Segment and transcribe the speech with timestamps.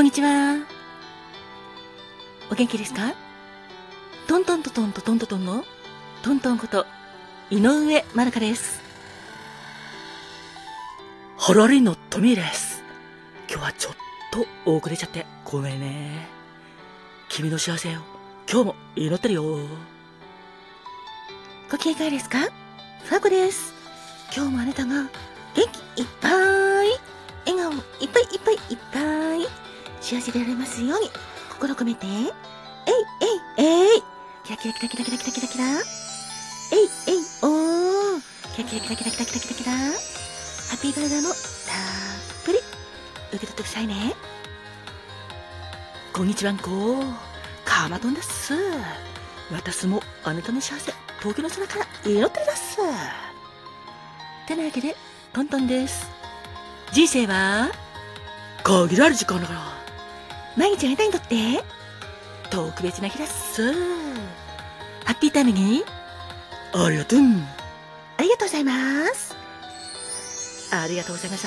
[0.00, 0.56] こんにちは。
[2.50, 3.12] お元気ですか？
[4.26, 5.64] トントントントントントントンの
[6.22, 6.86] トントンこと
[7.50, 8.80] 井上まるかです。
[11.36, 12.82] ハラリのトミーです。
[13.46, 13.94] 今日はちょっ
[14.64, 16.26] と遅れちゃってごめんね。
[17.28, 18.00] 君の幸せを
[18.50, 19.58] 今日も祈ってるよ。
[21.70, 22.38] ご機嫌いかがですか？
[23.04, 23.74] ファコです。
[24.34, 25.10] 今日もあなたが元
[25.94, 26.32] 気いっぱい、
[27.44, 28.60] 笑顔いっぱいいっぱいいっ
[28.94, 29.46] ぱい、
[30.10, 31.08] 幸せでありますように、
[31.52, 34.02] 心込めて、えいえいえい
[34.42, 38.20] キラキラキラキラキラキラキラキラえいえいおー
[38.56, 39.78] キラキラキラキラキラキラキラキラハ
[40.74, 41.36] ッピーバーダーもたっ
[42.44, 44.14] ぷり受け取ってくださいね。
[46.12, 47.04] こんにちはんこ。
[47.64, 48.52] かまどんです。
[49.52, 52.78] 私もあなたの幸せ、東京の空から祈ってます。
[54.48, 54.96] てなわけで、
[55.32, 56.10] トントンです。
[56.90, 57.70] 人生は、
[58.64, 59.69] 限られる時間だから、
[60.56, 61.62] 毎日あなたにとって、
[62.50, 63.72] 特別な日だっす。
[65.04, 65.84] ハッピータイムに、
[66.74, 67.20] ありがとう。
[68.18, 69.34] ありがとうございます。
[70.72, 71.46] ありがとうございます。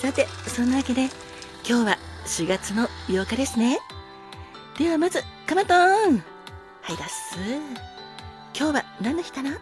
[0.00, 1.04] さて、そんなわけで、
[1.68, 3.78] 今日は4月の8日ですね。
[4.78, 7.36] ではまず、かまとんはいだっす。
[8.56, 9.58] 今日は何の日かな？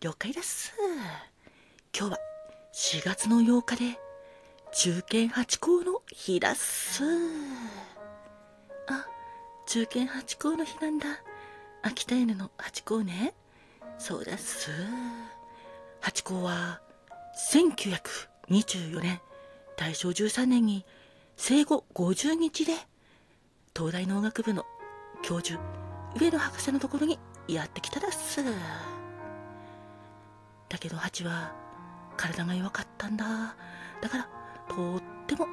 [0.00, 0.72] 了解だっす。
[1.96, 2.18] 今日は
[2.72, 3.98] 4月の8日で、
[4.72, 7.02] 中堅八校の日だっす。
[8.88, 9.06] あ、
[9.66, 11.06] 中堅八校の日なんだ。
[11.82, 13.34] 秋田犬の八校ね。
[13.98, 14.70] そうだっす。
[16.00, 16.80] 八校は、
[17.52, 19.20] 1924年
[19.76, 20.84] 大正13年に
[21.36, 22.74] 生後50日で
[23.76, 24.64] 東大農学部の
[25.22, 25.60] 教授
[26.16, 27.18] 上野博士のところに
[27.48, 28.42] やってきただっす
[30.68, 31.52] だけどハチは
[32.16, 33.24] 体が弱かったんだ。
[34.00, 34.28] だから
[34.68, 35.46] とっても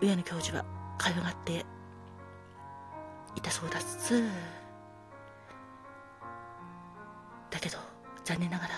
[0.00, 0.64] 上野教授は
[0.98, 1.64] かゆがって
[3.34, 4.22] いたそうだっす。
[7.50, 7.78] だけど
[8.24, 8.74] 残念ながら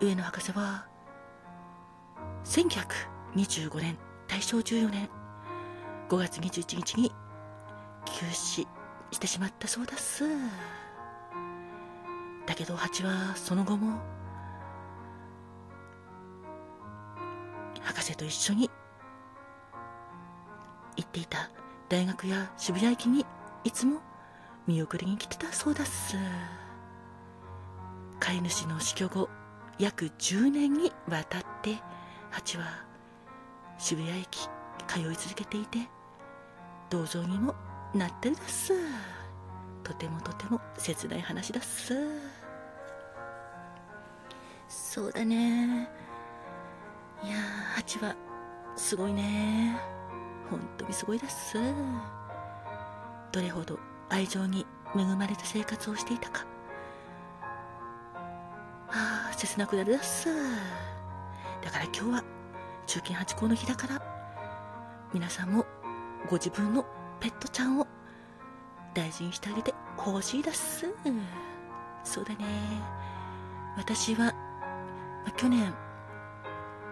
[0.00, 0.86] 上野博士は
[2.44, 3.98] 1925年
[4.28, 5.08] 大正14年
[6.08, 7.12] 5月21日に
[8.04, 8.66] 急死
[9.10, 10.24] してしまったそうだっす。
[12.50, 14.00] だけど蜂はその後も
[17.80, 18.68] 博士と一緒に
[20.96, 21.48] 行っていた
[21.88, 23.24] 大学や渋谷駅に
[23.62, 24.00] いつも
[24.66, 26.16] 見送りに来てたそうだっす。
[28.18, 29.28] 飼い主の死去後
[29.78, 31.76] 約10年にわたって
[32.30, 32.84] ハは
[33.78, 34.48] 渋谷駅
[34.88, 35.78] 通い続けていて
[36.90, 37.54] 銅像にも
[37.94, 38.72] なってるだっす。
[39.84, 42.39] とてもとても切ない話だっす。
[44.70, 45.88] そうだね。
[47.24, 47.36] いや
[47.74, 48.14] ハチは
[48.76, 49.76] すごいね。
[50.48, 51.58] 本当にすごいだっす。
[53.32, 54.64] どれほど愛情に
[54.96, 56.46] 恵まれた生活をしていたか。
[58.92, 60.28] ああ切なくなるだっす。
[61.62, 62.24] だから今日は
[62.86, 64.00] 中堅八校の日だから
[65.12, 65.66] 皆さんも
[66.28, 66.86] ご自分の
[67.18, 67.86] ペットちゃんを
[68.94, 70.86] 大事にしてあげてほしいです。
[72.04, 72.46] そうだね。
[73.76, 74.32] 私は、
[75.36, 75.72] 去年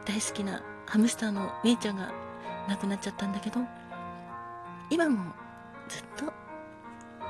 [0.05, 2.13] 大好きなハムスターの姉ちゃんが
[2.69, 3.61] 亡くなっちゃったんだけど、
[4.91, 5.33] 今も
[5.89, 6.33] ずっと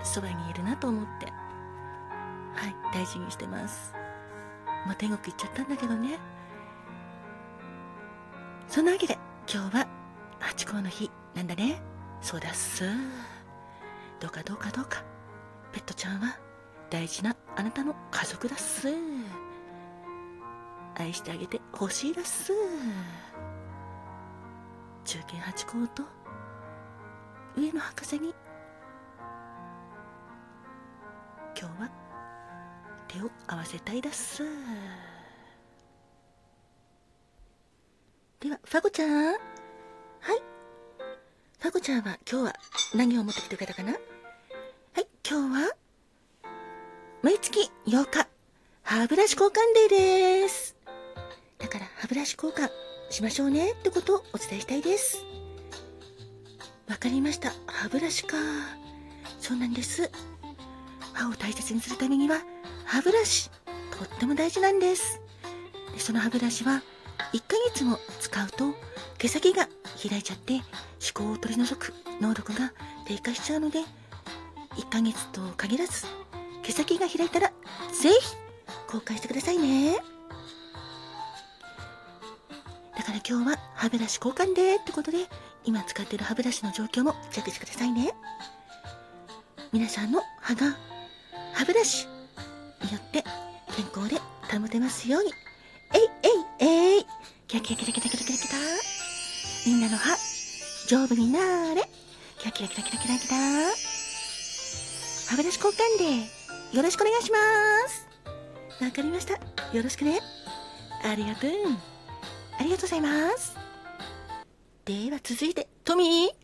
[0.04, 3.94] そばにいるなと思って、はい、大事にしてます。
[4.86, 6.18] まあ、天国行っちゃったんだけどね。
[8.68, 9.18] そんなわけで
[9.52, 9.88] 今日は
[10.40, 11.80] ハチの日なんだね
[12.20, 12.84] そうだっす
[14.20, 15.02] どうかどうかどうか
[15.72, 16.38] ペットちゃんは
[16.90, 18.88] 大事なあなたの家族だっす
[20.98, 22.52] 愛してあげてほしいだっす
[25.04, 26.02] 中堅八公と
[27.56, 28.34] 上野博士に
[31.58, 31.90] 今日は
[33.08, 34.42] 手を合わせたいだっす。
[38.38, 39.32] では、ファゴちゃん。
[39.32, 39.38] はい。
[41.58, 42.54] ファゴちゃんは今日は
[42.94, 43.92] 何を持ってきてくれたかな？
[43.92, 43.98] は
[45.00, 45.74] い、今日は、
[47.22, 48.28] 毎月8日、
[48.82, 49.54] 歯ブラシ交換
[49.88, 50.67] デーです。
[52.08, 52.70] 歯ブラシ交換
[53.10, 55.18] しましょうねってことをお伝えしたいです。
[56.88, 57.52] わかりました。
[57.66, 58.38] 歯ブラシか。
[59.38, 60.10] そうなんです。
[61.12, 62.38] 歯を大切にするためには、
[62.86, 63.50] 歯ブラシ、
[63.90, 65.20] とっても大事なんです。
[65.92, 66.82] でその歯ブラシは、
[67.34, 68.74] 1ヶ月も使うと
[69.18, 69.68] 毛先が
[70.02, 70.62] 開いちゃって
[70.98, 72.72] 歯垢を取り除く能力が
[73.04, 73.80] 低下しちゃうので
[74.76, 76.06] 1ヶ月と限らず
[76.62, 78.36] 毛先が開いたらぜひ
[78.86, 80.17] 公開してくださいね。
[82.98, 85.18] だから今日は歯ブラシ交換でってことで、
[85.64, 88.12] 今使ってる歯ブラシの状況もチェックしてくださいね。
[89.72, 90.76] 皆さんの歯が
[91.54, 92.08] 歯ブラシ
[92.82, 93.22] によって
[93.76, 95.30] 健康で保てますように。
[95.94, 96.00] えい
[96.60, 97.06] えいえい
[97.46, 98.58] キャキャキャキャキャキャキャ
[99.66, 100.16] みんなの歯、
[100.88, 101.82] 丈夫になれ
[102.38, 103.38] キャキャキャキャキャキャ
[105.28, 105.76] 歯ブラシ交換
[106.72, 107.38] でよろしくお願いしま
[107.88, 108.08] す
[108.84, 109.34] わかりました。
[109.72, 110.18] よろしくね。
[111.04, 111.97] ありがとう。
[112.58, 113.56] ありがとうございます。
[114.84, 116.34] では続いて、トミー。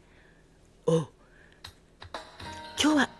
[0.86, 1.08] おう
[2.80, 3.10] 今日は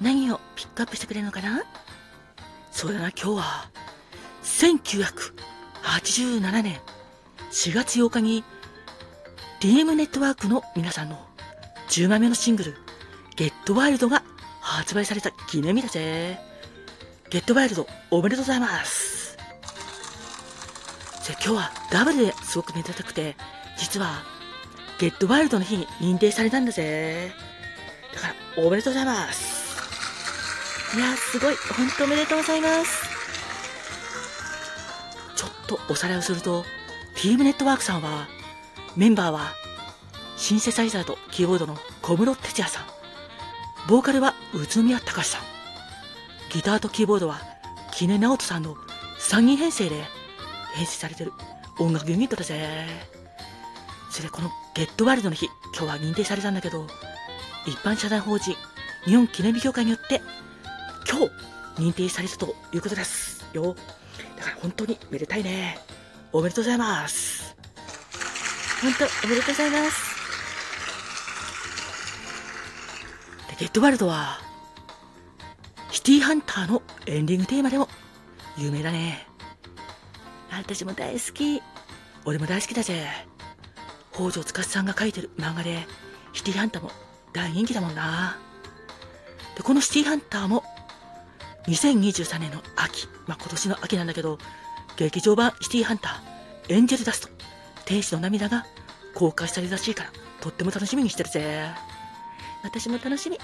[0.00, 1.62] 何をピックアップしてくれるのかな？
[2.72, 3.70] そうだな、今日は、
[4.42, 6.80] 1987年
[7.52, 8.42] 4月8日に、
[9.60, 11.24] DM ネットワークの皆さんの
[11.88, 12.74] 10枚目のシングル、
[13.36, 14.24] ゲットワイルドが
[14.60, 16.40] 発売された記念日だぜ。
[17.30, 19.21] ゲットワイルドおめでとうございます。
[21.22, 23.36] じゃ今日はダブルですごくめでたくて、
[23.78, 24.24] 実は、
[24.98, 27.32] ゲットワイルドの日に認定されたんだぜ。
[28.12, 28.34] だから、
[28.64, 30.96] おめでとうございます。
[30.96, 31.54] いや、すごい。
[31.76, 33.04] 本当おめでとうございます。
[35.36, 36.64] ちょっとおさらいをすると、
[37.14, 38.26] TM ネットワークさんは、
[38.96, 39.52] メンバーは、
[40.36, 42.84] シンセサイザーとキーボードの小室哲也さん。
[43.88, 45.42] ボーカルは宇都宮隆さん。
[46.50, 47.40] ギターとキーボードは、
[47.92, 48.74] 木根直人さんの
[49.20, 50.04] 3人編成で
[50.74, 51.32] 編成されてる
[51.78, 52.86] 音楽ユニットだぜ。
[54.10, 55.46] それでこのゲットワールドの日、
[55.76, 56.86] 今日は認定されたんだけど、
[57.66, 58.56] 一般社団法人
[59.04, 60.20] 日本記念日協会によって、
[61.08, 61.20] 今
[61.76, 63.74] 日認定されたということですよ。
[64.36, 65.78] だから本当にめでたいね。
[66.32, 67.56] おめでとうございます。
[68.80, 70.12] 本当おめでとうございます。
[73.50, 74.40] で、ゲットワールドは、
[75.90, 77.88] シティハンターのエンディングテーマでも
[78.56, 79.31] 有名だね。
[80.58, 81.62] 私も大好き。
[82.24, 83.06] 俺も大好きだぜ。
[84.12, 85.86] 北条司さんが書いてる漫画で、
[86.32, 86.90] シティハンターも
[87.32, 88.38] 大人気だもんな。
[89.56, 90.62] で、このシティハンターも、
[91.66, 94.38] 2023年の秋、まあ、今年の秋なんだけど、
[94.96, 97.28] 劇場版シティハンター、エンジェルダスト、
[97.86, 98.66] 天使の涙が
[99.14, 100.10] 公開されるらしいから、
[100.40, 101.66] とっても楽しみにしてるぜ。
[102.62, 103.38] 私も楽しみ。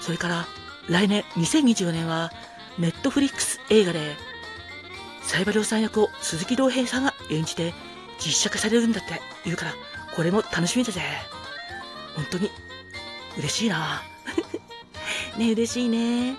[0.00, 0.46] それから、
[0.88, 2.30] 来年2024年は、
[2.78, 4.14] ネットフリックス映画で、
[5.26, 7.74] サイバリョウさん役を鈴木亮平さんが演じて
[8.18, 9.74] 実写化されるんだって言うから、
[10.14, 11.02] これも楽しみだぜ。
[12.14, 12.50] 本当に、
[13.36, 14.02] 嬉しいな。
[15.36, 16.36] ね嬉しいね。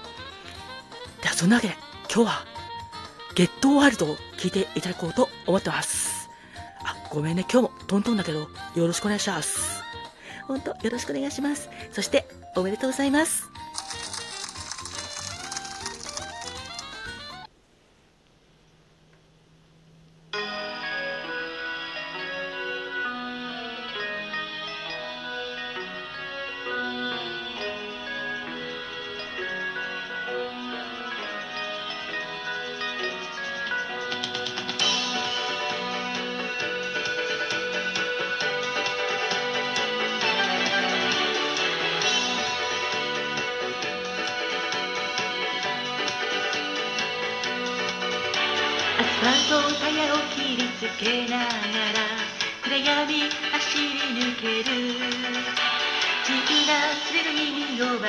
[1.22, 1.78] では、そんなわけで、
[2.12, 2.46] 今日は、
[3.36, 6.30] ゲットワールドを聞いていただこうと思ってます。
[6.84, 9.84] あ、ごめんね、今日もトントンだけど、よろしくお願いします。
[10.48, 11.70] 本当よろしくお願いします。
[11.92, 13.57] そして、おめでとうございます。
[49.98, 52.06] ァルトタイヤを切りつけながら
[52.64, 54.94] 暗闇走り抜ける
[56.24, 57.42] 自由な滑るに
[57.74, 58.06] 身を任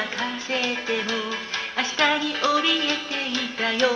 [0.47, 0.52] せ
[0.85, 1.11] ても
[1.76, 2.45] 明日に怯
[2.85, 3.88] えていたよ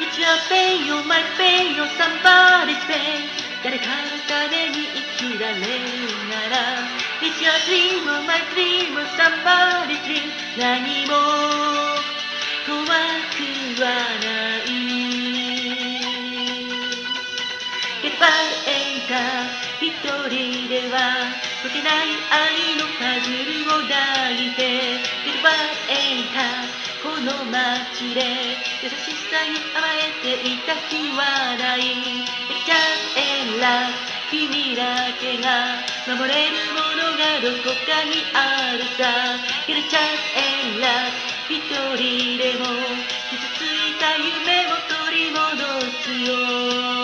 [0.00, 3.28] It's your pain, you're my pain, you're somebody's pain
[3.62, 4.88] 誰かのために
[5.18, 5.62] 生きられる
[6.30, 6.56] なら
[7.20, 11.29] It's your dream, or my dream, or somebody's dream 何も
[19.10, 19.90] エンター一
[20.30, 21.26] 人では
[21.62, 32.22] 解けない愛のパズルを抱いてゲッバイエンターこの街で優しさに甘えていた日笑い
[32.64, 32.78] ちゃん
[33.18, 33.90] えら
[34.30, 40.04] 君だけが守れるものがどこかにあるさゲルちゃん
[40.38, 41.10] えら
[41.48, 41.58] 一
[41.98, 42.64] 人でも
[43.28, 45.58] 傷ついた夢を取り戻
[46.04, 46.99] すよ。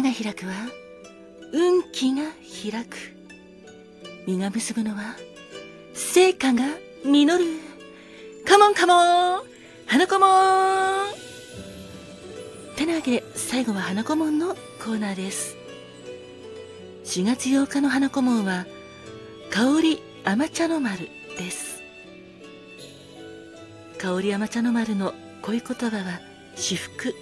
[0.00, 0.52] 花が開くわ。
[1.52, 2.22] 運気が
[2.62, 2.96] 開く。
[4.26, 5.16] 実が結ぶのは
[5.92, 6.64] 成果が
[7.04, 7.44] 実る。
[8.46, 9.42] カモンカモン。
[9.86, 11.06] 花子もん。
[12.76, 15.56] てなわけで最後は花子門のコーナーです。
[17.04, 18.66] 4月8日の花子門は
[19.50, 21.82] 香り甘茶の丸です。
[23.98, 26.20] 香り甘茶の丸の恋言葉は
[26.56, 27.14] 至福。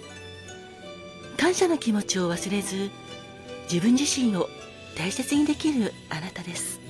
[1.39, 2.91] 感謝の気持ちを忘れず
[3.71, 4.49] 自分自身を
[4.97, 6.81] 大切にできるあなたです。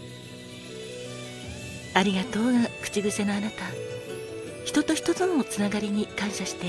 [1.94, 3.64] ありがとうが口癖のあなた。
[4.66, 6.66] 人と人とのつながりに感謝して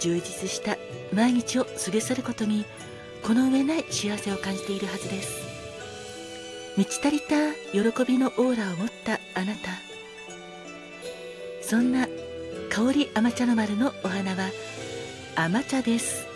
[0.00, 0.76] 充実した
[1.12, 2.64] 毎日を過ごせることに
[3.22, 5.30] この上ない幸せを感じているはずです。
[6.76, 9.70] 満ち足りた喜びのオーラを持ったあなた。
[11.60, 12.08] そんな
[12.70, 14.50] 香り甘茶の丸のお花は
[15.36, 16.31] 甘茶です。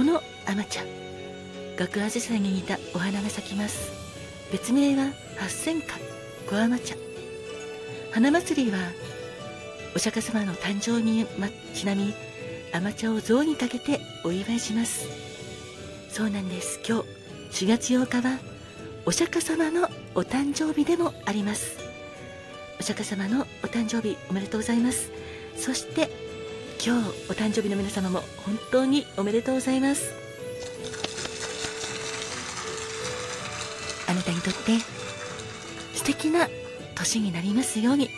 [0.00, 0.80] この甘茶
[1.76, 3.92] 学アジサイに似たお花が咲きます。
[4.50, 6.00] 別名は八千花
[6.48, 6.94] 小甘茶。
[8.10, 8.78] 花祭りは
[9.94, 11.26] お釈迦様の誕生に
[11.74, 12.14] ちなみ
[12.72, 15.06] 甘茶を象にかけてお祝いします。
[16.08, 16.80] そうなんです。
[16.82, 17.02] 今
[17.50, 18.38] 日4月8日は
[19.04, 21.76] お釈迦様のお誕生日でもあります。
[22.78, 25.12] お釈迦様のお誕生日おめでとうございます。
[25.56, 26.08] そして
[26.82, 30.14] 今日お誕生日の皆様も本当におめでとうございます。
[34.08, 34.78] あなたにとって
[35.94, 36.48] 素敵な
[36.96, 38.08] 年になりますように。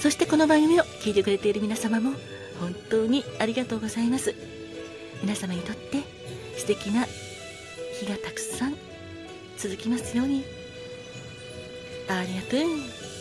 [0.00, 2.12] そしてこの番組を聞いてくれている皆様も
[2.60, 4.34] 本当にありがとうございます。
[5.22, 6.02] 皆様にとって
[6.58, 7.06] 素敵な
[7.98, 8.76] 日がたくさん
[9.56, 10.44] 続きますように。
[12.08, 13.13] ありがとう。